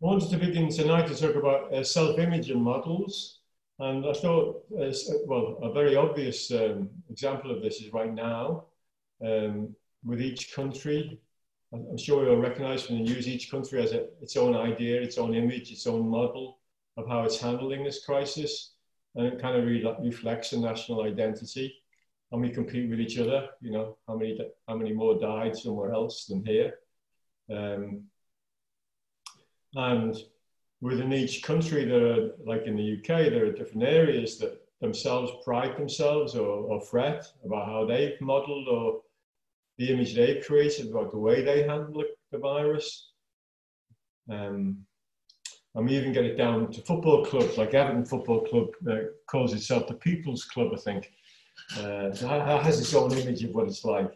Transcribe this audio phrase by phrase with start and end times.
[0.00, 3.40] wanted to begin tonight to talk about uh, self-image and models.
[3.80, 4.92] And I thought, uh,
[5.26, 8.64] well, a very obvious um, example of this is right now
[9.24, 9.74] um,
[10.04, 11.20] with each country.
[11.72, 15.18] I'm sure you'll recognize when you use each country as a, its own idea, its
[15.18, 16.58] own image, its own model
[16.96, 18.74] of how it's handling this crisis.
[19.16, 21.74] And it kind of re reflects a national identity.
[22.30, 24.38] And we compete with each other, you know, how many,
[24.68, 26.74] how many more died somewhere else than here.
[27.50, 28.04] Um,
[29.78, 30.16] and
[30.80, 35.30] within each country, there are, like in the UK, there are different areas that themselves
[35.44, 39.00] pride themselves or, or fret about how they've modeled or
[39.78, 42.02] the image they've created about the way they handle
[42.32, 43.12] the virus.
[44.28, 44.78] Um,
[45.76, 48.96] and we even get it down to football clubs, like Everton Football Club uh,
[49.30, 51.12] calls itself the People's Club, I think.
[51.78, 52.10] Uh,
[52.62, 54.10] has its own image of what it's like.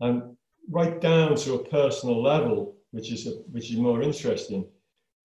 [0.00, 0.36] And
[0.70, 4.66] right down to a personal level, which is, a, which is more interesting,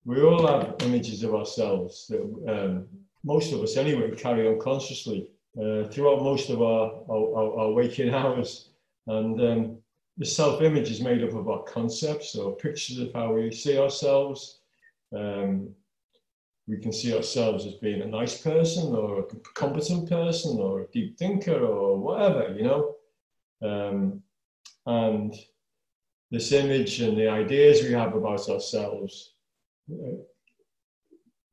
[0.07, 2.88] we all have images of ourselves that um,
[3.25, 5.27] most of us anyway carry unconsciously
[5.61, 8.69] uh, throughout most of our, our, our waking hours.
[9.08, 9.77] And um,
[10.17, 14.61] the self-image is made up of our concepts or pictures of how we see ourselves.
[15.14, 15.72] Um,
[16.69, 19.23] we can see ourselves as being a nice person or a
[19.55, 22.95] competent person or a deep thinker or whatever, you know.
[23.61, 24.21] Um,
[24.86, 25.36] and
[26.31, 29.33] this image and the ideas we have about ourselves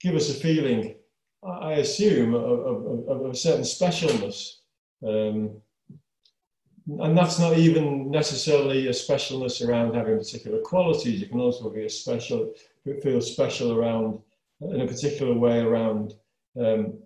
[0.00, 0.96] give us a feeling,
[1.42, 4.56] I assume, of, of, of a certain specialness.
[5.06, 5.60] Um,
[6.86, 11.20] and that's not even necessarily a specialness around having particular qualities.
[11.20, 12.52] You can also be a special,
[13.02, 14.20] feel special around,
[14.60, 16.14] in a particular way, around
[16.60, 16.98] um,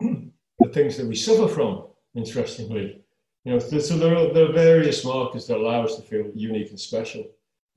[0.00, 3.02] the things that we suffer from, interestingly.
[3.44, 6.70] You know, so there are, there are various markers that allow us to feel unique
[6.70, 7.26] and special.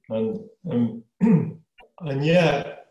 [0.10, 0.40] And,
[0.72, 1.04] um,
[2.02, 2.88] and yet,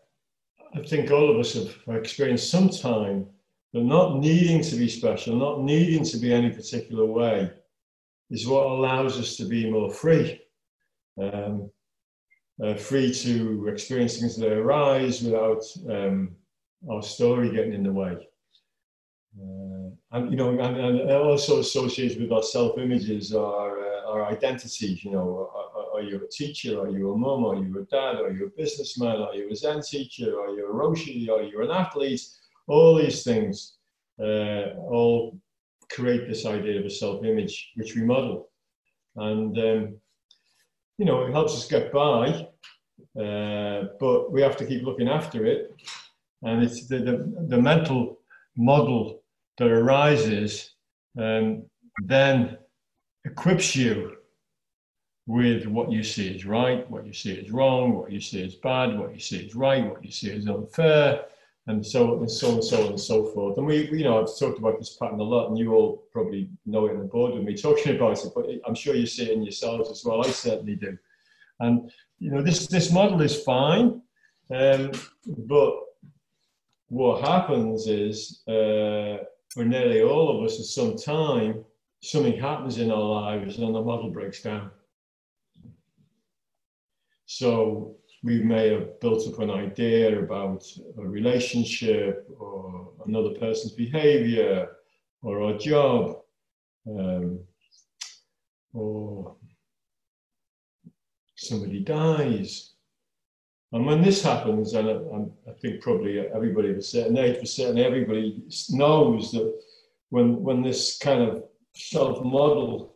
[0.75, 3.27] I think all of us have experienced some time
[3.73, 7.51] that not needing to be special, not needing to be any particular way,
[8.29, 10.41] is what allows us to be more free.
[11.21, 11.71] Um,
[12.63, 16.35] uh, free to experience things that arise without um,
[16.89, 18.27] our story getting in the way.
[19.39, 25.03] Uh, and you know, and, and also associated with our self-images our uh, our identities.
[25.03, 25.51] You know,
[25.97, 26.79] are, are, you a teacher?
[26.79, 27.45] Are you a mum?
[27.45, 28.21] Are you a dad?
[28.21, 29.17] Are you a businessman?
[29.17, 30.39] Are you're a Zen teacher?
[30.39, 31.29] Are you're a Roshi?
[31.29, 32.21] Are you're an athlete?
[32.67, 33.77] All these things
[34.19, 35.39] uh, all
[35.91, 38.49] create this idea of a self-image, which we model.
[39.15, 39.95] And, um,
[40.97, 42.47] you know, it helps us get by,
[43.19, 45.75] uh, but we have to keep looking after it.
[46.43, 48.19] And it's the, the, the mental
[48.55, 49.23] model
[49.57, 50.73] that arises
[51.19, 51.63] um,
[52.03, 52.57] then
[53.25, 54.16] equips you
[55.27, 58.55] with what you see is right, what you see is wrong, what you see is
[58.55, 61.25] bad, what you see is right, what you see is unfair,
[61.67, 63.57] and so and so and so on and so forth.
[63.57, 66.49] And we, you know, I've talked about this pattern a lot, and you all probably
[66.65, 68.31] know it on and bored with me talking about it.
[68.33, 70.25] But I'm sure you see it in yourselves as well.
[70.25, 70.97] I certainly do.
[71.59, 74.01] And you know, this this model is fine,
[74.49, 74.91] um,
[75.25, 75.73] but
[76.87, 81.65] what happens is uh, for nearly all of us at some time,
[82.01, 84.71] something happens in our lives, and the model breaks down.
[87.27, 90.65] So we may have built up an idea about
[90.97, 94.69] a relationship or another person's behavior
[95.21, 96.21] or our job
[96.89, 97.39] um,
[98.73, 99.35] or
[101.35, 102.73] somebody dies.
[103.73, 107.45] And when this happens, and I, I, think probably everybody of a certain age, for
[107.45, 109.53] certain everybody knows that
[110.09, 111.43] when, when this kind of
[111.75, 112.95] self model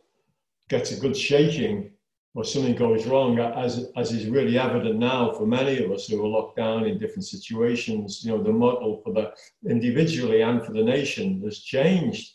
[0.70, 1.91] gets a good shaking,
[2.34, 6.24] or something goes wrong, as, as is really evident now for many of us who
[6.24, 9.32] are locked down in different situations, you know, the model for the
[9.68, 12.32] individually and for the nation has changed.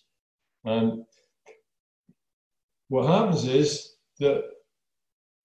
[0.66, 1.04] And
[2.90, 4.44] what happens is that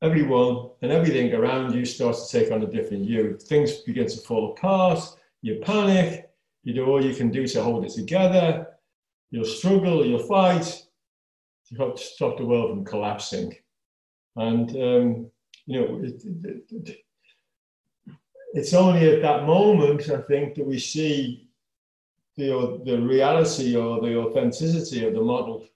[0.03, 3.39] everyone and everything around you starts to take on a different view.
[3.39, 5.01] Things begin to fall apart,
[5.41, 6.29] you panic,
[6.63, 8.67] you do all you can do to hold it together,
[9.31, 10.83] you'll struggle, you'll fight
[11.69, 13.57] to stop the world from collapsing.
[14.37, 15.31] And, um,
[15.67, 16.99] you know, it, it, it,
[18.55, 21.49] it's only at that moment, I think, that we see
[22.37, 25.67] the, the reality or the authenticity of the model.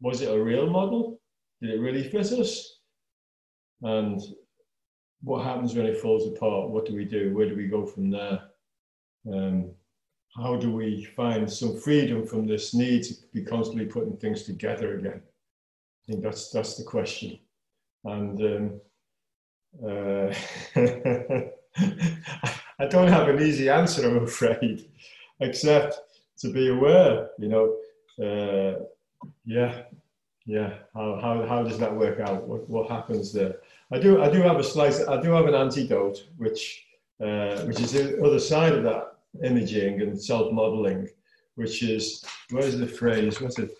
[0.00, 1.20] Was it a real model?
[1.60, 2.78] Did it really fit us?
[3.82, 4.20] And
[5.22, 6.70] what happens when it falls apart?
[6.70, 7.34] What do we do?
[7.34, 8.42] Where do we go from there?
[9.32, 9.72] Um,
[10.36, 14.98] how do we find some freedom from this need to be constantly putting things together
[14.98, 15.20] again?
[15.22, 17.38] I think that's that's the question
[18.04, 18.80] and um,
[19.86, 20.34] uh,
[22.78, 24.90] I don't have an easy answer, I'm afraid,
[25.40, 26.00] except
[26.38, 27.76] to be aware, you know,
[28.22, 28.84] uh,
[29.44, 29.82] yeah,
[30.46, 30.74] yeah.
[30.94, 32.46] How, how, how does that work out?
[32.46, 33.56] What, what happens there?
[33.92, 36.84] I do, I do have a slice, I do have an antidote, which,
[37.22, 41.08] uh, which is the other side of that imaging and self-modeling,
[41.54, 43.40] which is, where's the phrase?
[43.40, 43.70] What's it?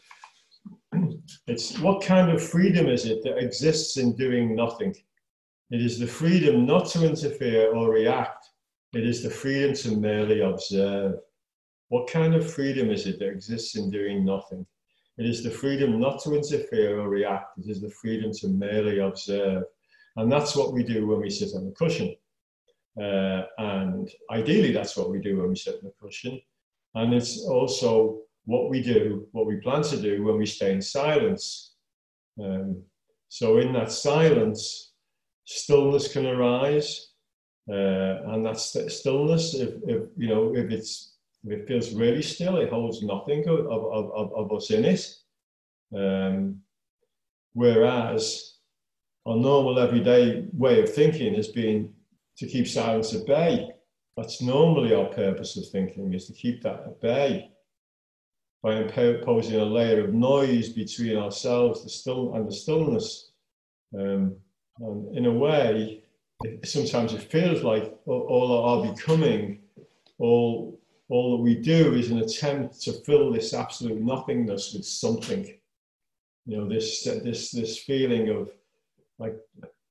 [1.47, 4.95] It's what kind of freedom is it that exists in doing nothing?
[5.71, 8.47] It is the freedom not to interfere or react.
[8.93, 11.15] It is the freedom to merely observe.
[11.89, 14.67] What kind of freedom is it that exists in doing nothing?
[15.19, 17.59] It is the freedom not to interfere or react.
[17.59, 19.65] It is the freedom to merely observe.
[20.17, 22.15] And that's what we do when we sit on the cushion.
[23.01, 26.41] Uh, and ideally, that's what we do when we sit on the cushion.
[26.95, 30.83] And it's also what we do, what we plan to do when we stay in
[30.83, 31.75] silence.
[32.43, 32.83] Um,
[33.29, 34.93] so, in that silence,
[35.45, 37.09] stillness can arise.
[37.71, 42.23] Uh, and that st- stillness, if, if, you know, if it's if it feels really
[42.23, 45.17] still, it holds nothing of, of, of, of us in it.
[45.95, 46.61] Um,
[47.53, 48.59] whereas
[49.27, 51.93] our normal everyday way of thinking has been
[52.39, 53.71] to keep silence at bay.
[54.17, 57.51] That's normally our purpose of thinking, is to keep that at bay
[58.63, 63.33] by imposing a layer of noise between ourselves the still, and the stillness.
[63.99, 64.37] Um,
[64.79, 66.05] and in a way,
[66.45, 69.61] it, sometimes it feels like all, our becoming,
[70.19, 75.59] all, all that we do is an attempt to fill this absolute nothingness with something.
[76.47, 78.51] You know, this, this, this feeling of
[79.19, 79.37] like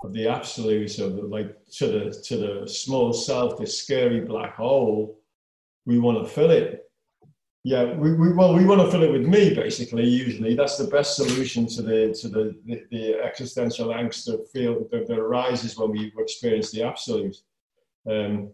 [0.04, 5.20] of the absolute of like to the to the small self, this scary black hole,
[5.86, 6.91] we want to fill it
[7.64, 10.08] yeah, we, we, well, we want to fill it with me, basically.
[10.08, 14.88] Usually, that's the best solution to the to the the, the existential angst that feel
[14.92, 17.38] that, that, arises when we experience the absolute.
[18.10, 18.50] Um,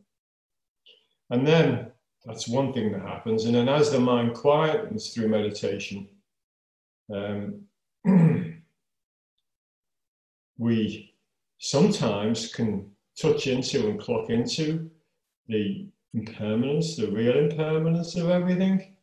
[1.29, 1.91] and then
[2.25, 3.45] that's one thing that happens.
[3.45, 6.09] And then, as the mind quietens through meditation,
[7.13, 7.61] um,
[10.57, 11.13] we
[11.59, 14.91] sometimes can touch into and clock into
[15.47, 18.96] the impermanence, the real impermanence of everything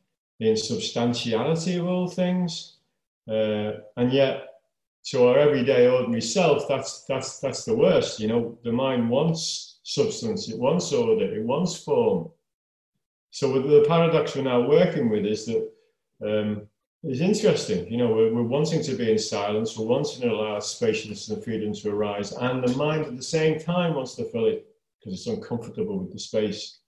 [0.44, 2.76] the insubstantiality of all things.
[3.26, 4.60] Uh, and yet,
[5.04, 8.20] to our everyday ordinary self, that's, that's, that's the worst.
[8.20, 12.30] You know, the mind wants substance, it wants order, it wants form.
[13.30, 15.70] So the paradox we're now working with is that
[16.22, 16.62] um,
[17.02, 17.90] it's interesting.
[17.90, 21.42] You know, we're, we're, wanting to be in silence, we're wanting to allow spaciousness and
[21.42, 24.66] freedom to arise, and the mind at the same time wants to fill it
[24.98, 26.80] because it's uncomfortable with the space.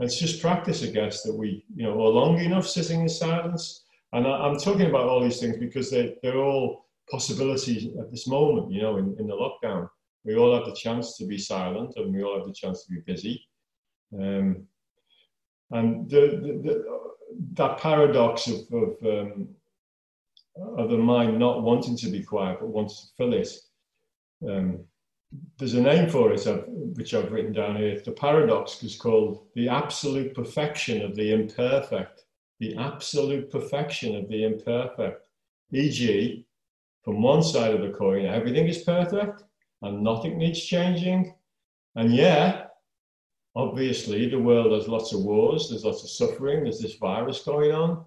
[0.00, 3.84] It's just practice, I guess, that we, you know, are long enough sitting in silence.
[4.12, 8.26] And I, am talking about all these things because they, they're all possibilities at this
[8.26, 9.88] moment, you know, in, in the lockdown.
[10.24, 12.92] We all have the chance to be silent and we all have the chance to
[12.92, 13.44] be busy.
[14.14, 14.66] Um,
[15.70, 16.84] and the, the, the,
[17.54, 19.48] that paradox of, of, um,
[20.78, 23.48] of the mind not wanting to be quiet but wanting to fill it
[24.48, 24.84] um,
[25.58, 26.46] there's a name for it,
[26.96, 28.00] which I've written down here.
[28.00, 32.24] The paradox is called the absolute perfection of the imperfect.
[32.60, 35.26] The absolute perfection of the imperfect.
[35.72, 36.46] E.g.,
[37.04, 39.42] from one side of the coin, everything is perfect
[39.82, 41.34] and nothing needs changing.
[41.94, 42.66] And yeah,
[43.54, 47.72] obviously, the world has lots of wars, there's lots of suffering, there's this virus going
[47.72, 48.04] on.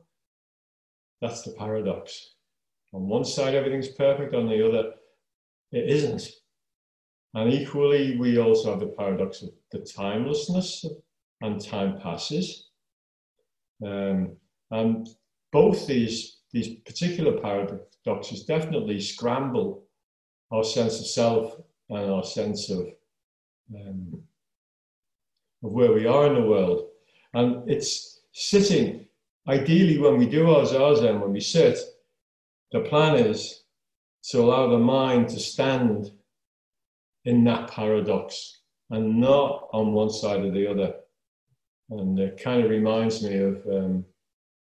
[1.22, 2.36] That's the paradox.
[2.94, 4.94] On one side, everything's perfect, on the other,
[5.72, 6.30] it isn't.
[7.34, 10.86] And equally, we also have the paradox of the timelessness
[11.42, 12.70] and time passes.
[13.86, 14.36] Um,
[14.70, 15.08] and
[15.52, 19.84] both these, these particular paradoxes definitely scramble
[20.52, 21.56] our sense of self
[21.90, 22.88] and our sense of,
[23.76, 24.22] um,
[25.64, 26.88] of where we are in the world.
[27.34, 29.06] And it's sitting,
[29.48, 31.78] ideally, when we do our zazen, when we sit,
[32.74, 33.64] the plan is
[34.24, 36.12] to allow the mind to stand
[37.26, 40.94] in that paradox and not on one side or the other.
[41.90, 44.06] And it kind of reminds me of um,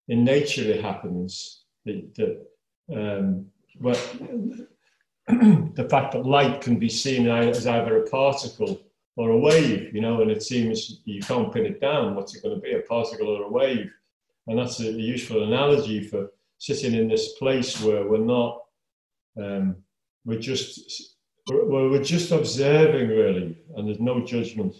[0.08, 2.46] in nature it happens that,
[2.94, 3.46] um,
[3.80, 3.94] well,
[5.28, 8.80] the fact that light can be seen as either a particle
[9.16, 12.14] or a wave, you know, and it seems you can't pin it down.
[12.14, 13.90] What's it going to be, a particle or a wave?
[14.46, 18.60] And that's a, a useful analogy for sitting in this place where we're not,
[19.40, 19.76] um,
[20.24, 21.15] we're just
[21.48, 24.74] we're, we're just observing really, and there's no judgment.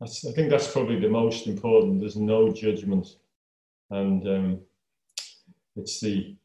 [0.00, 2.00] That's, I think that's probably the most important.
[2.00, 3.16] There's no judgment,
[3.90, 4.60] and um,
[5.76, 6.36] it's the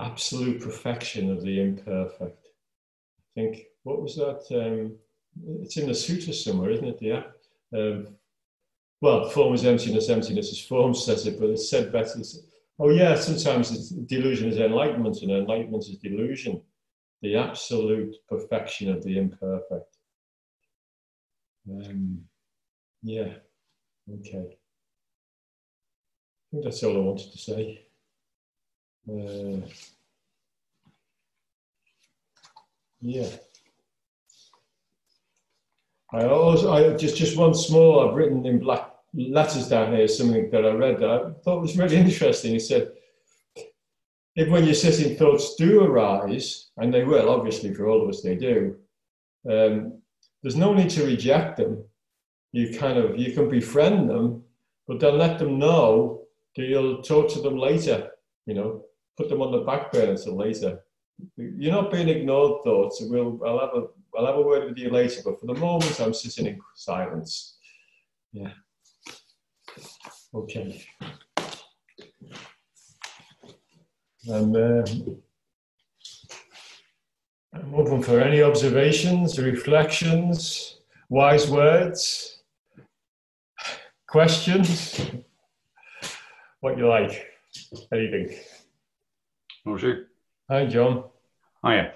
[0.00, 2.48] absolute perfection of the imperfect.
[3.36, 4.44] I think what was that?
[4.52, 4.96] Um,
[5.60, 6.98] it's in the sutras somewhere, isn't it?
[7.00, 7.22] Yeah.
[7.74, 8.08] Um,
[9.02, 12.20] well, form is emptiness, emptiness is form, says it, but it's said better.
[12.78, 16.60] Oh, yeah, sometimes delusion is enlightenment, and enlightenment is delusion,
[17.22, 19.96] the absolute perfection of the imperfect.
[21.68, 22.20] Um,
[23.02, 23.34] yeah,
[24.12, 24.46] okay.
[24.48, 24.56] I
[26.50, 27.86] think that's all I wanted to say.
[29.08, 29.66] Uh,
[33.00, 33.28] yeah.
[36.12, 38.08] I also, I just just one small.
[38.08, 41.76] I've written in black letters down here something that I read that I thought was
[41.76, 42.52] really interesting.
[42.52, 42.92] He said,
[44.36, 48.22] "If when you're sitting, thoughts do arise, and they will, obviously for all of us,
[48.22, 48.76] they do.
[49.48, 50.02] Um,
[50.42, 51.84] there's no need to reject them.
[52.52, 54.44] You kind of you can befriend them,
[54.86, 58.10] but then let them know that you'll talk to them later.
[58.46, 58.84] You know,
[59.16, 60.84] put them on the back burner until later.
[61.36, 63.00] You're not being ignored, thoughts.
[63.02, 66.00] We'll I'll have a I'll have a word with you later, but for the moment,
[66.00, 67.58] I'm sitting in silence.
[68.32, 68.52] Yeah.
[70.34, 70.84] Okay.
[74.28, 74.84] And uh,
[77.54, 82.42] I'm open for any observations, reflections, wise words,
[84.08, 85.00] questions,
[86.60, 87.26] what you like,
[87.92, 88.36] anything.
[89.64, 90.08] Roger.
[90.50, 91.04] Hi, John.
[91.64, 91.92] Hiya.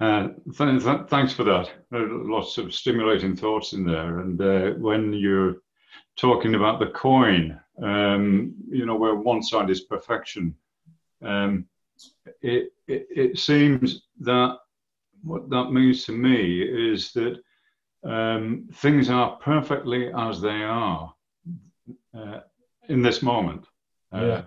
[0.00, 1.70] Uh, th- th- thanks for that.
[1.94, 4.20] Uh, lots of stimulating thoughts in there.
[4.20, 5.56] And uh, when you're
[6.16, 10.54] talking about the coin, um, you know, where one side is perfection,
[11.22, 11.66] um,
[12.42, 14.58] it, it, it, seems that
[15.22, 17.40] what that means to me is that
[18.04, 21.14] um, things are perfectly as they are
[22.16, 22.40] uh,
[22.88, 23.66] in this moment.
[24.12, 24.42] Uh, yeah.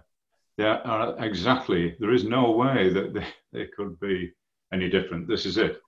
[0.58, 4.32] They are exactly, there is no way that they, they could be
[4.72, 5.27] any different.
[5.27, 5.82] This is it.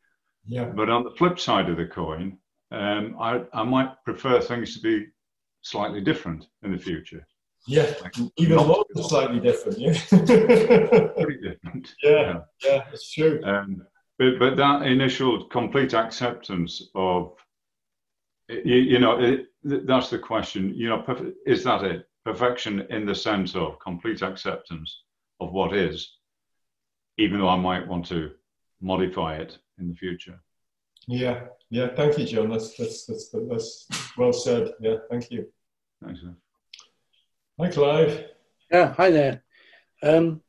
[0.48, 0.66] Yeah.
[0.66, 2.38] But on the flip side of the coin,
[2.72, 5.08] um, I, I might prefer things to be
[5.62, 7.26] slightly different in the future.
[7.68, 9.80] Yeah, like even more slightly different.
[9.80, 11.94] Yeah, pretty different.
[12.04, 13.42] Yeah, yeah, yeah it's true.
[13.44, 13.86] Um,
[14.20, 17.34] but but that initial complete acceptance of,
[18.50, 20.74] you, you know, it, that's the question.
[20.76, 22.08] You know, is that it?
[22.24, 25.04] Perfection in the sense of complete acceptance
[25.40, 26.18] of what is,
[27.20, 28.32] even though I might want to
[28.82, 30.40] modify it in the future.
[31.08, 31.90] Yeah, yeah.
[31.96, 32.50] Thank you, John.
[32.50, 34.72] That's that's that's that's well said.
[34.80, 35.46] Yeah, thank you.
[36.04, 36.22] Thanks.
[36.22, 36.36] Sir.
[37.58, 38.26] Hi, Clive.
[38.70, 39.42] Yeah, hi there.
[40.04, 40.42] Um,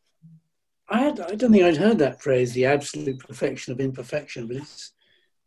[0.88, 4.56] I had I don't think I'd heard that phrase, the absolute perfection of imperfection, but
[4.56, 4.92] it's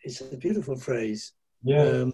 [0.01, 1.33] it's a beautiful phrase.
[1.61, 1.81] Yeah.
[1.83, 2.13] Um,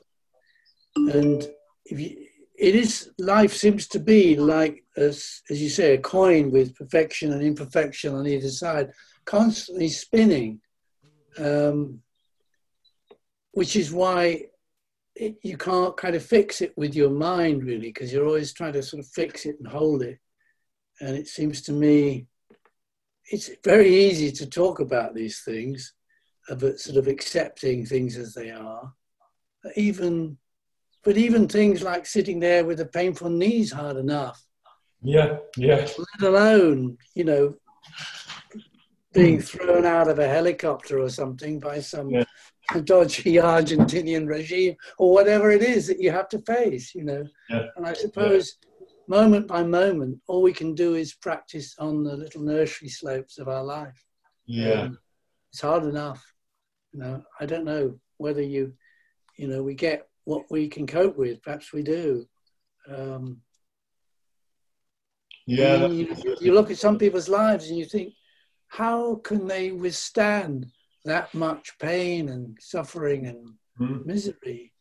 [0.96, 1.48] and
[1.86, 2.26] if you,
[2.58, 7.32] it is life seems to be like as as you say a coin with perfection
[7.32, 8.90] and imperfection on either side
[9.26, 10.60] constantly spinning,
[11.38, 12.00] um,
[13.52, 14.46] which is why
[15.16, 18.74] it, you can't kind of fix it with your mind, really, because you're always trying
[18.74, 20.20] to sort of fix it and hold it.
[21.00, 22.28] And it seems to me
[23.32, 25.94] it's very easy to talk about these things,
[26.50, 28.94] uh, about sort of accepting things as they are.
[29.76, 30.38] Even,
[31.04, 34.42] but even things like sitting there with a painful knees hard enough.
[35.02, 35.88] Yeah, yeah.
[36.22, 37.56] Let alone, you know,
[39.14, 42.26] being thrown out of a helicopter or something by some yeah.
[42.84, 47.26] Dodgy Argentinian regime or whatever it is that you have to face, you know.
[47.50, 47.66] Yeah.
[47.76, 48.88] And I suppose yeah.
[49.08, 53.48] moment by moment, all we can do is practice on the little nursery slopes of
[53.48, 54.04] our life.
[54.46, 54.82] Yeah.
[54.82, 55.00] Um,
[55.52, 56.26] it's hard enough.
[56.94, 58.74] You know, I don't know whether you,
[59.38, 61.42] you know, we get what we can cope with.
[61.42, 62.26] Perhaps we do.
[62.90, 63.42] Um,
[65.46, 65.86] yeah.
[65.86, 68.14] You, you look at some people's lives and you think,
[68.68, 70.66] how can they withstand
[71.06, 74.06] that much pain and suffering and mm.
[74.06, 74.74] misery?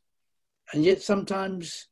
[0.73, 1.88] And yet sometimes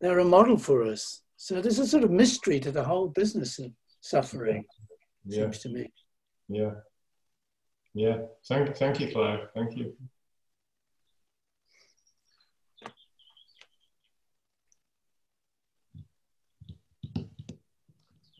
[0.00, 1.22] they're a model for us.
[1.36, 4.64] So there's a sort of mystery to the whole business of suffering,
[5.26, 5.42] yeah.
[5.42, 5.92] seems to me.
[6.48, 6.70] Yeah.
[7.94, 8.18] Yeah.
[8.48, 9.48] Thank, thank you, Clive.
[9.54, 9.94] Thank you.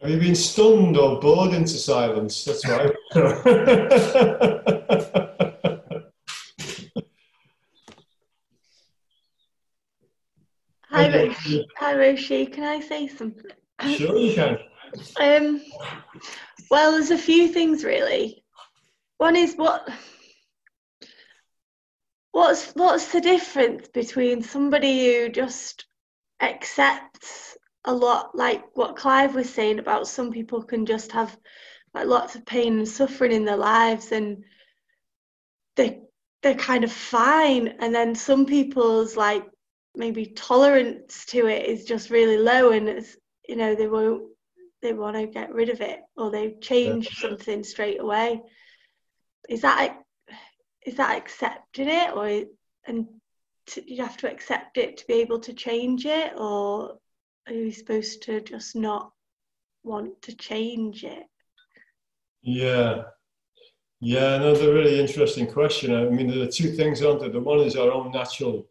[0.06, 2.44] Have you been stunned or bored into silence?
[2.44, 2.94] That's right.
[10.84, 11.64] Hi, Roshi.
[11.78, 12.52] Hi, Roshi.
[12.52, 13.50] Can I say something?
[13.82, 14.58] Sure, you can.
[15.18, 15.60] Um,
[16.70, 18.44] well, there's a few things really.
[19.18, 19.90] One is what
[22.30, 25.84] what's what's the difference between somebody who just
[26.40, 27.55] accepts
[27.86, 31.36] a lot like what Clive was saying about some people can just have
[31.94, 34.44] like lots of pain and suffering in their lives and
[35.76, 36.00] they
[36.42, 39.44] they're kind of fine and then some people's like
[39.94, 43.16] maybe tolerance to it is just really low and it's
[43.48, 44.24] you know they won't
[44.82, 47.28] they want to get rid of it or they change yeah.
[47.28, 48.42] something straight away
[49.48, 49.98] is that
[50.84, 52.44] is that accepting it or
[52.86, 53.06] and
[53.66, 56.98] to, you have to accept it to be able to change it or
[57.46, 59.12] are you supposed to just not
[59.84, 61.24] want to change it
[62.42, 63.02] yeah
[64.00, 65.94] yeah, another really interesting question.
[65.94, 67.32] I mean, there are two things on it.
[67.32, 68.66] The one is our own natural,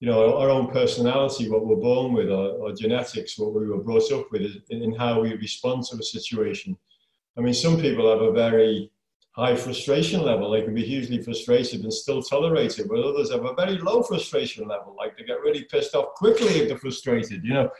[0.00, 3.82] you know, our own personality, what we're born with, our, our genetics, what we were
[3.82, 6.76] brought up with, in, in how we respond to a situation.
[7.38, 8.90] I mean, some people have a very
[9.32, 10.50] high frustration level.
[10.50, 14.02] They can be hugely frustrated and still tolerate it, but others have a very low
[14.02, 14.94] frustration level.
[14.96, 17.70] Like they get really pissed off quickly if they're frustrated, you know.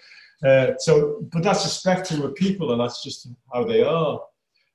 [0.44, 4.20] Uh, so, but that's a spectrum of people, and that's just how they are.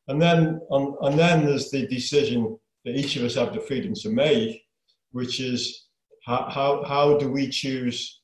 [0.08, 3.94] And then, on, and then there's the decision that each of us have the freedom
[3.96, 4.64] to make,
[5.12, 5.88] which is
[6.26, 8.22] how, how, how do we choose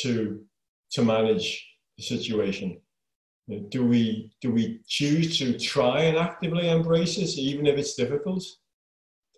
[0.00, 0.40] to,
[0.92, 1.66] to manage
[1.96, 2.80] the situation?
[3.68, 8.42] Do we, do we choose to try and actively embrace it, even if it's difficult?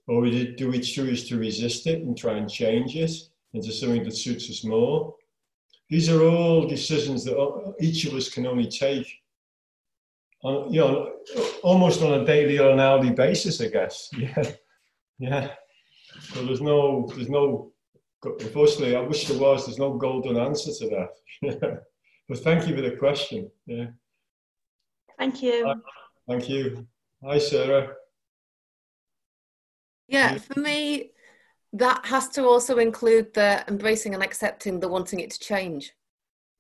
[0.06, 3.10] Or do we choose to resist it and try and change it
[3.52, 5.16] into something that suits us more?
[5.88, 9.06] These are all decisions that each of us can only take
[10.42, 11.12] on, you know,
[11.62, 14.10] almost on a daily or an hourly basis, I guess.
[14.18, 14.50] Yeah,
[15.18, 15.50] yeah.
[16.20, 17.72] So there's no, there's no.
[18.22, 19.64] Unfortunately, I wish there was.
[19.64, 21.08] There's no golden answer to
[21.40, 21.82] that.
[22.28, 23.50] but thank you for the question.
[23.64, 23.86] Yeah.
[25.18, 25.74] Thank you.
[26.28, 26.86] Thank you.
[27.24, 27.94] Hi, Sarah.
[30.08, 31.12] Yeah, for me,
[31.72, 35.92] that has to also include the embracing and accepting the wanting it to change,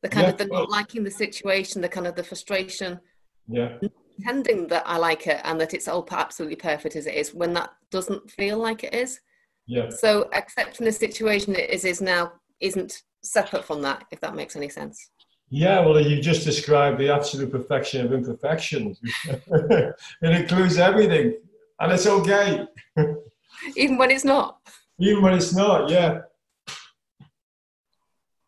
[0.02, 3.00] the kind yeah, of the not liking the situation, the kind of the frustration,
[3.48, 3.78] yeah.
[4.16, 7.52] Pretending that i like it and that it's all absolutely perfect as it is when
[7.52, 9.20] that doesn't feel like it is.
[9.66, 9.90] Yeah.
[9.90, 14.56] So accepting the situation it is is now isn't separate from that if that makes
[14.56, 15.10] any sense.
[15.50, 21.36] Yeah well you just described the absolute perfection of imperfection it includes everything.
[21.78, 22.66] And it's okay.
[23.76, 24.60] Even when it's not
[24.98, 26.20] even when it's not yeah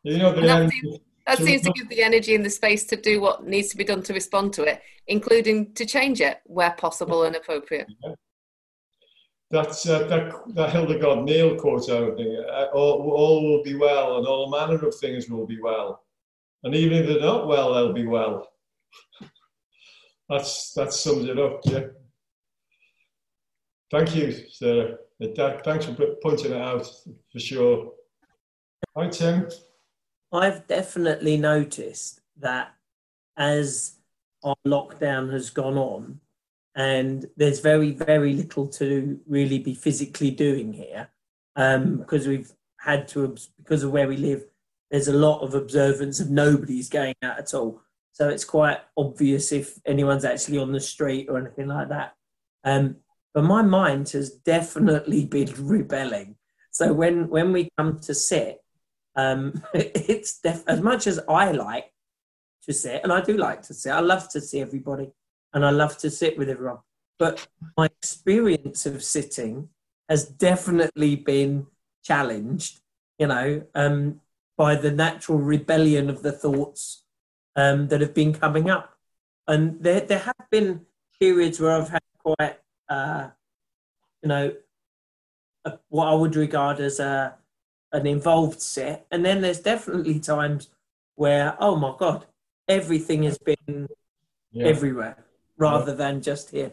[0.03, 0.73] you know the end,
[1.29, 3.85] that seems to give the energy and the space to do what needs to be
[3.85, 7.87] done to respond to it, including to change it where possible and appropriate.
[8.03, 8.15] Yeah.
[9.51, 14.19] That's uh, that that Hildegard Neil quote I think uh, all, all will be well
[14.19, 16.03] and all manner of things will be well.
[16.65, 18.49] And even if they're not well, they'll be well.
[20.31, 21.87] That's that sums it up, yeah.
[23.91, 24.97] Thank you, Sarah.
[25.21, 26.87] Thanks for pointing it out
[27.33, 27.93] for sure.
[28.97, 29.49] Hi, Tim.
[30.33, 32.75] I've definitely noticed that
[33.37, 33.97] as
[34.45, 36.21] our lockdown has gone on,
[36.77, 41.09] and there's very, very little to really be physically doing here
[41.57, 44.45] um, because we've had to, because of where we live,
[44.91, 47.83] there's a lot of observance of nobody's going out at all.
[48.13, 52.15] So it's quite obvious if anyone's actually on the street or anything like that.
[52.63, 52.97] Um,
[53.39, 56.35] but my mind has definitely been rebelling.
[56.73, 58.61] So when, when we come to sit,
[59.15, 61.93] um, it's def- as much as I like
[62.65, 63.93] to sit, and I do like to sit.
[63.93, 65.13] I love to see everybody,
[65.53, 66.79] and I love to sit with everyone.
[67.17, 67.47] But
[67.77, 69.69] my experience of sitting
[70.09, 71.69] has definitely been
[72.03, 72.81] challenged,
[73.21, 74.21] you know, um,
[74.57, 77.05] by the natural rebellion of the thoughts
[77.55, 78.95] um, that have been coming up.
[79.47, 80.87] And there, there have been
[81.21, 83.29] periods where I've had quite, uh,
[84.23, 84.55] you know,
[85.65, 87.35] a, what I would regard as a
[87.93, 89.07] an involved set.
[89.11, 90.69] And then there's definitely times
[91.15, 92.27] where, oh my God,
[92.69, 93.89] everything has been
[94.53, 94.67] yeah.
[94.67, 95.17] everywhere
[95.57, 95.97] rather yeah.
[95.97, 96.73] than just here.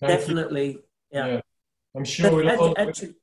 [0.00, 0.78] Thank definitely,
[1.10, 1.26] yeah.
[1.26, 1.40] yeah.
[1.94, 3.14] I'm sure actually, actually,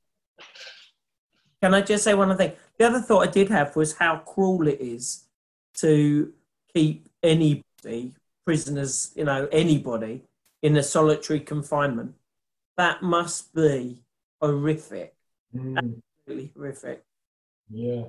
[1.62, 2.56] Can I just say one other thing?
[2.78, 5.24] The other thought I did have was how cruel it is
[5.78, 6.32] to
[6.74, 10.22] keep anybody, prisoners, you know, anybody
[10.62, 12.14] in a solitary confinement.
[12.76, 14.02] That must be
[14.40, 15.14] horrific.
[15.54, 17.04] Mm absolutely horrific.
[17.70, 18.02] Yeah.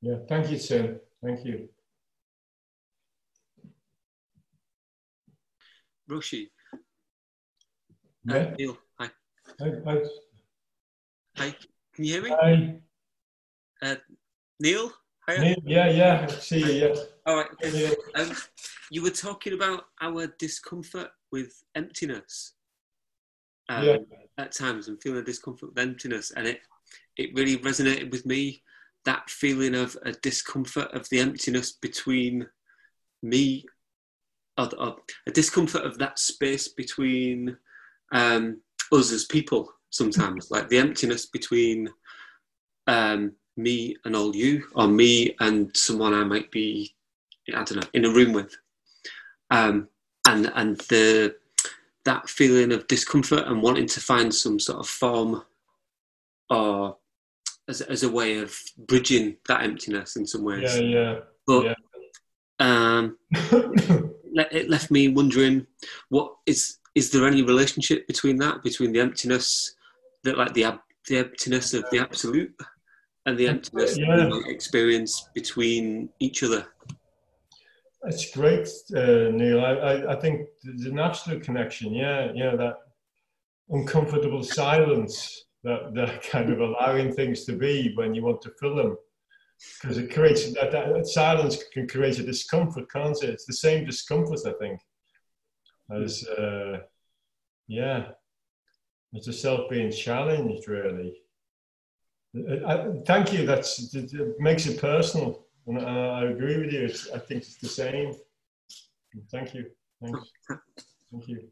[0.00, 0.16] Yeah.
[0.28, 1.00] Thank you, Tim.
[1.22, 1.68] Thank you.
[6.10, 6.48] Roshi.
[8.24, 8.34] Yeah.
[8.34, 9.10] Uh, Neil, hi.
[9.60, 9.98] Hi, hi.
[11.36, 11.54] Hi.
[11.94, 12.30] Can you hear me?
[12.30, 12.76] Hi.
[13.82, 13.94] Uh,
[14.60, 14.92] Neil?
[15.28, 15.40] Hiya.
[15.40, 16.26] Neil, yeah, yeah.
[16.28, 16.94] I see you, yeah.
[17.26, 17.50] All right.
[17.64, 17.94] Okay.
[18.14, 18.32] Um,
[18.90, 22.54] you were talking about our discomfort with emptiness.
[23.68, 23.96] Um, yeah.
[24.38, 26.60] At times, I'm feeling a discomfort with emptiness, and it
[27.16, 28.62] it really resonated with me
[29.04, 32.46] that feeling of a discomfort of the emptiness between
[33.22, 33.64] me
[34.58, 37.56] or, or a discomfort of that space between
[38.12, 38.60] um,
[38.92, 41.88] us as people sometimes, like the emptiness between
[42.86, 46.94] um, me and all you, or me and someone I might be,
[47.48, 48.54] I don't know, in a room with,
[49.50, 49.88] um,
[50.26, 51.34] and and the
[52.04, 55.42] that feeling of discomfort and wanting to find some sort of form
[56.50, 56.96] or
[57.68, 60.78] as, as a way of bridging that emptiness in some ways.
[60.78, 61.18] Yeah, yeah.
[61.46, 61.74] But yeah.
[62.60, 65.66] um, it left me wondering,
[66.08, 69.74] what is is there any relationship between that, between the emptiness,
[70.24, 72.54] that like the the emptiness of the absolute,
[73.26, 74.16] and the emptiness yeah.
[74.16, 76.66] that we experience between each other?
[78.06, 79.64] It's great, uh, Neil.
[79.64, 81.92] I, I, I think there's an absolute connection.
[81.92, 82.76] Yeah, yeah, that
[83.68, 88.76] uncomfortable silence that, that kind of allowing things to be when you want to fill
[88.76, 88.96] them.
[89.80, 93.30] Because it creates that, that, that, silence can create a discomfort, can't it?
[93.30, 94.80] It's the same discomfort, I think,
[95.90, 96.80] as uh,
[97.66, 98.08] yeah,
[99.14, 101.14] it's a self being challenged, really.
[102.66, 103.46] I, thank you.
[103.46, 105.45] That's it makes it personal.
[105.66, 106.84] And I agree with you.
[106.84, 108.14] It's, I think it's the same.
[109.30, 109.66] Thank you.
[110.02, 110.30] Thanks.
[111.10, 111.48] Thank you.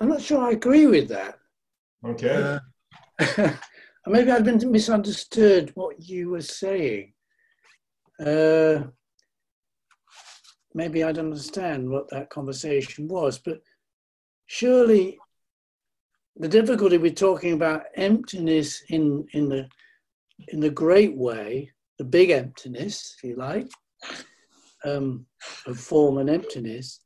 [0.00, 1.38] I'm not sure I agree with that.
[2.04, 2.58] Okay.
[3.18, 3.52] Uh,
[4.06, 7.14] maybe I've been misunderstood what you were saying.
[8.24, 8.84] Uh,
[10.74, 13.60] maybe I don't understand what that conversation was, but
[14.46, 15.18] surely
[16.36, 19.68] the difficulty with talking about emptiness in, in the
[20.48, 23.68] in the great way the big emptiness, if you like,
[24.84, 25.26] um,
[25.66, 27.00] of form and emptiness,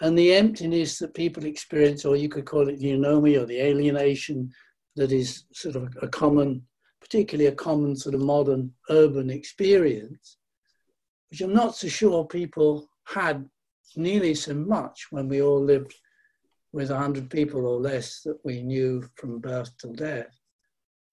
[0.00, 3.60] and the emptiness that people experience, or you could call it the anomie or the
[3.60, 4.50] alienation
[4.96, 6.62] that is sort of a common,
[7.00, 10.38] particularly a common sort of modern urban experience,
[11.30, 13.48] which I'm not so sure people had
[13.96, 15.94] nearly so much when we all lived
[16.72, 20.38] with 100 people or less that we knew from birth till death.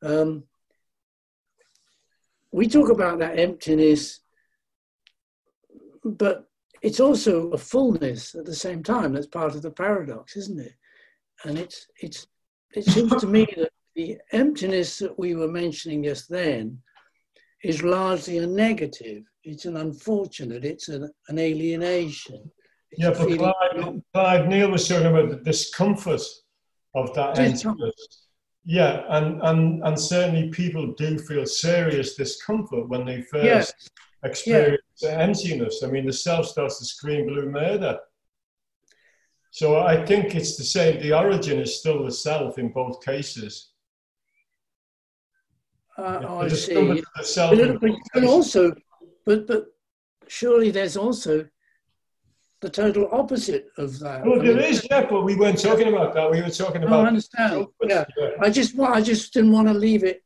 [0.03, 0.43] Um,
[2.55, 4.21] we talk about that emptiness,
[6.05, 6.47] but
[6.81, 9.11] it's also a fullness at the same time.
[9.11, 10.73] That's part of the paradox, isn't it?
[11.43, 12.27] And it's it's
[12.73, 16.79] it seems to me that the emptiness that we were mentioning just then
[17.61, 19.23] is largely a negative.
[19.43, 20.63] It's an unfortunate.
[20.63, 22.49] It's an, an alienation.
[22.91, 26.21] It's yeah, but Clive, Clive, Neil was talking about the discomfort
[26.93, 28.24] of that emptiness.
[28.65, 33.73] Yeah, and, and, and certainly people do feel serious discomfort when they first yes.
[34.23, 35.19] experience yeah.
[35.19, 35.84] emptiness.
[35.84, 37.99] I mean, the self starts to scream blue murder.
[39.51, 40.99] So I think it's the same.
[40.99, 43.69] The origin is still the self in both cases.
[45.97, 47.04] Uh, yeah, I see.
[47.23, 48.73] But, but also,
[49.25, 49.67] but but
[50.28, 51.47] surely there's also
[52.65, 54.25] the total opposite of that.
[54.25, 56.32] Well, I there mean, is, yeah, but we weren't talking about that.
[56.32, 57.06] We were talking about.
[57.06, 57.67] I understand.
[57.84, 58.06] Yeah.
[58.17, 58.30] yeah.
[58.41, 60.23] I just, I just didn't want to leave it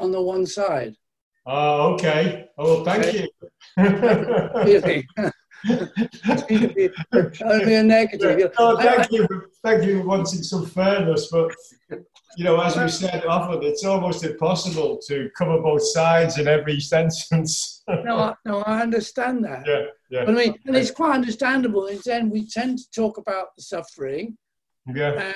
[0.00, 0.96] on the one side.
[1.44, 2.48] Oh, okay.
[2.56, 3.20] Oh, thank okay.
[3.20, 3.28] you.
[7.44, 8.54] Only a negative.
[8.58, 9.28] Oh, thank you.
[9.62, 11.54] Thank you for wanting some fairness, but
[12.36, 16.80] you know, as we said often, it's almost impossible to cover both sides in every
[16.94, 17.82] sentence.
[17.88, 19.64] no, I, no, I understand that.
[19.66, 20.24] Yeah, yeah.
[20.24, 21.86] But I mean, and it's quite understandable.
[21.86, 24.36] And then we tend to talk about the suffering.
[24.94, 25.32] Yeah.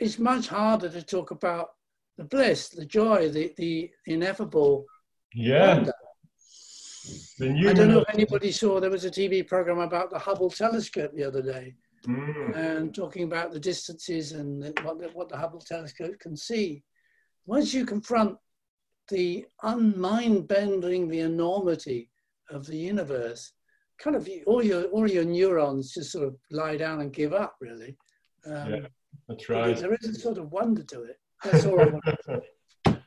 [0.00, 1.70] it's much harder to talk about
[2.16, 4.86] the bliss, the joy, the the ineffable.
[5.34, 5.76] Yeah.
[5.76, 5.92] Wonder.
[7.40, 11.12] I don't know if anybody saw there was a TV program about the Hubble telescope
[11.14, 11.74] the other day,
[12.06, 12.56] mm.
[12.56, 16.82] and talking about the distances and what the, what the Hubble telescope can see.
[17.46, 18.36] Once you confront
[19.08, 22.10] the unmind-bending, the enormity
[22.50, 23.52] of the universe,
[23.98, 27.56] kind of all your all your neurons just sort of lie down and give up.
[27.60, 27.96] Really,
[28.46, 28.86] um, yeah,
[29.28, 29.76] that's right.
[29.76, 31.18] There is a sort of wonder to it.
[31.44, 32.04] That's all I want.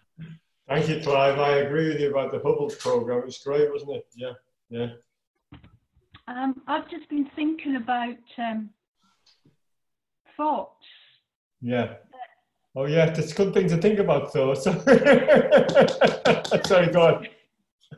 [0.68, 1.38] Thank you, Clive.
[1.38, 3.20] I agree with you about the Hubble program.
[3.20, 4.08] It was great, wasn't it?
[4.16, 4.34] Yeah,
[4.70, 4.88] yeah.
[6.28, 8.72] Um, I've just been thinking about um,
[10.38, 10.86] thoughts.
[11.62, 11.96] Yeah.
[12.76, 13.14] Oh, yeah.
[13.18, 14.64] It's a good thing to think about thoughts.
[16.68, 17.28] Sorry, go on.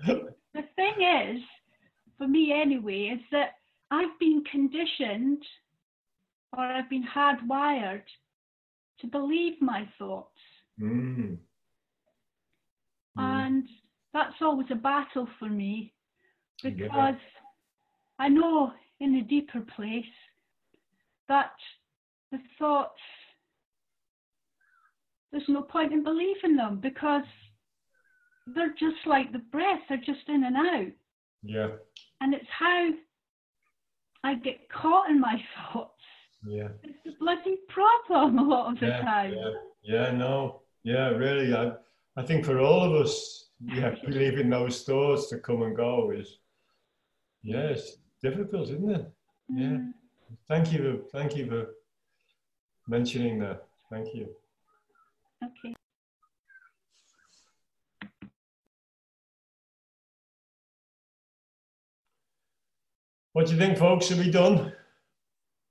[0.05, 1.41] The thing is,
[2.17, 3.55] for me anyway, is that
[3.91, 5.43] I've been conditioned
[6.57, 8.03] or I've been hardwired
[8.99, 10.39] to believe my thoughts.
[10.81, 11.37] Mm.
[13.17, 13.17] Mm.
[13.17, 13.67] And
[14.13, 15.93] that's always a battle for me
[16.63, 17.15] because
[18.19, 20.05] I know in a deeper place
[21.27, 21.51] that
[22.31, 22.99] the thoughts,
[25.31, 27.23] there's no point in believing them because
[28.55, 30.91] they're just like the breath, they're just in and out.
[31.43, 31.69] Yeah.
[32.21, 32.89] And it's how
[34.23, 35.41] I get caught in my
[35.73, 35.91] thoughts.
[36.45, 36.69] Yeah.
[36.83, 39.33] It's a bloody problem a lot of the yeah, time.
[39.33, 39.51] Yeah,
[39.83, 40.61] yeah, no.
[40.83, 41.53] Yeah, really.
[41.53, 41.73] I,
[42.15, 46.39] I think for all of us, yeah, believing those thoughts to come and go is,
[47.43, 49.11] yes, it's difficult, isn't it?
[49.49, 49.65] Yeah.
[49.65, 49.91] Mm.
[50.47, 51.03] Thank you.
[51.03, 51.17] for.
[51.17, 51.67] Thank you for
[52.87, 53.67] mentioning that.
[53.89, 54.29] Thank you.
[55.43, 55.73] Okay.
[63.33, 64.07] What do you think, folks?
[64.07, 64.73] Should we done?